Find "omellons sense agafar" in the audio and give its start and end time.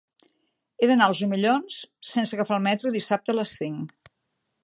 1.25-2.57